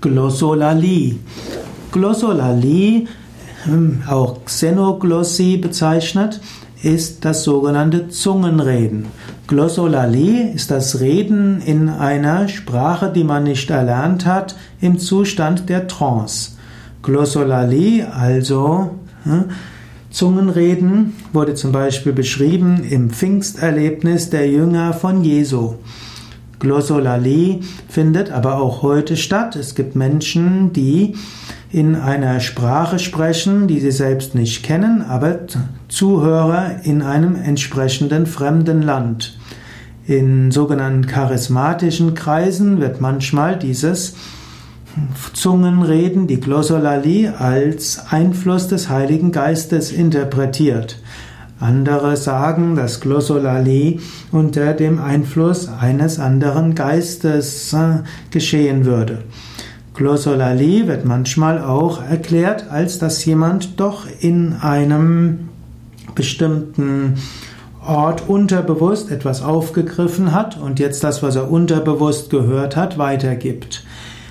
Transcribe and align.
Glossolalie. 0.00 1.16
Glossolalie, 1.90 3.08
hm, 3.64 4.02
auch 4.08 4.44
Xenoglossie 4.44 5.56
bezeichnet, 5.56 6.40
ist 6.82 7.24
das 7.24 7.42
sogenannte 7.42 8.08
Zungenreden. 8.08 9.06
Glossolalie 9.48 10.52
ist 10.52 10.70
das 10.70 11.00
Reden 11.00 11.60
in 11.60 11.88
einer 11.88 12.46
Sprache, 12.46 13.10
die 13.12 13.24
man 13.24 13.42
nicht 13.42 13.70
erlernt 13.70 14.24
hat, 14.24 14.54
im 14.80 14.98
Zustand 14.98 15.68
der 15.68 15.88
Trance. 15.88 16.52
Glossolalie, 17.02 18.06
also 18.12 18.90
hm, 19.24 19.46
Zungenreden, 20.10 21.16
wurde 21.32 21.54
zum 21.54 21.72
Beispiel 21.72 22.12
beschrieben 22.12 22.84
im 22.88 23.10
Pfingsterlebnis 23.10 24.30
der 24.30 24.48
Jünger 24.48 24.92
von 24.92 25.24
Jesu. 25.24 25.74
Glossolalie 26.58 27.60
findet 27.88 28.30
aber 28.32 28.60
auch 28.60 28.82
heute 28.82 29.16
statt. 29.16 29.56
Es 29.56 29.74
gibt 29.74 29.96
Menschen, 29.96 30.72
die 30.72 31.14
in 31.70 31.94
einer 31.94 32.40
Sprache 32.40 32.98
sprechen, 32.98 33.68
die 33.68 33.80
sie 33.80 33.90
selbst 33.90 34.34
nicht 34.34 34.62
kennen, 34.62 35.02
aber 35.02 35.40
Zuhörer 35.88 36.82
in 36.82 37.02
einem 37.02 37.36
entsprechenden 37.36 38.26
fremden 38.26 38.82
Land. 38.82 39.38
In 40.06 40.50
sogenannten 40.50 41.06
charismatischen 41.06 42.14
Kreisen 42.14 42.80
wird 42.80 43.00
manchmal 43.00 43.58
dieses 43.58 44.14
Zungenreden, 45.34 46.26
die 46.26 46.40
Glossolalie, 46.40 47.38
als 47.38 48.00
Einfluss 48.10 48.68
des 48.68 48.88
Heiligen 48.88 49.32
Geistes 49.32 49.92
interpretiert. 49.92 50.98
Andere 51.60 52.16
sagen, 52.16 52.76
dass 52.76 53.00
Glossolalie 53.00 53.98
unter 54.30 54.74
dem 54.74 55.00
Einfluss 55.00 55.68
eines 55.68 56.20
anderen 56.20 56.74
Geistes 56.74 57.72
äh, 57.72 58.00
geschehen 58.30 58.84
würde. 58.84 59.24
Glossolalie 59.94 60.86
wird 60.86 61.04
manchmal 61.04 61.60
auch 61.60 62.00
erklärt, 62.00 62.70
als 62.70 63.00
dass 63.00 63.24
jemand 63.24 63.80
doch 63.80 64.06
in 64.20 64.54
einem 64.60 65.48
bestimmten 66.14 67.14
Ort 67.84 68.28
unterbewusst 68.28 69.10
etwas 69.10 69.42
aufgegriffen 69.42 70.32
hat 70.32 70.56
und 70.60 70.78
jetzt 70.78 71.02
das, 71.02 71.22
was 71.22 71.34
er 71.34 71.50
unterbewusst 71.50 72.30
gehört 72.30 72.76
hat, 72.76 72.98
weitergibt. 72.98 73.82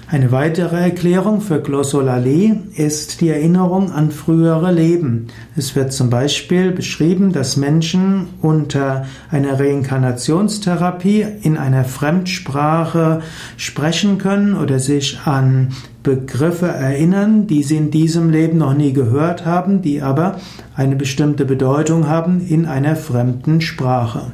Eine 0.09 0.31
weitere 0.31 0.77
Erklärung 0.77 1.41
für 1.41 1.59
Glossolalie 1.59 2.61
ist 2.77 3.19
die 3.19 3.27
Erinnerung 3.27 3.91
an 3.91 4.11
frühere 4.11 4.71
Leben. 4.71 5.27
Es 5.57 5.75
wird 5.75 5.91
zum 5.91 6.09
Beispiel 6.09 6.71
beschrieben, 6.71 7.33
dass 7.33 7.57
Menschen 7.57 8.29
unter 8.41 9.05
einer 9.29 9.59
Reinkarnationstherapie 9.59 11.25
in 11.41 11.57
einer 11.57 11.83
Fremdsprache 11.83 13.21
sprechen 13.57 14.17
können 14.17 14.55
oder 14.55 14.79
sich 14.79 15.19
an 15.25 15.73
Begriffe 16.03 16.67
erinnern, 16.67 17.45
die 17.47 17.63
sie 17.63 17.75
in 17.75 17.91
diesem 17.91 18.29
Leben 18.29 18.59
noch 18.59 18.75
nie 18.75 18.93
gehört 18.93 19.45
haben, 19.45 19.81
die 19.81 20.01
aber 20.01 20.39
eine 20.73 20.95
bestimmte 20.95 21.43
Bedeutung 21.43 22.07
haben 22.07 22.47
in 22.47 22.65
einer 22.65 22.95
fremden 22.95 23.59
Sprache. 23.59 24.31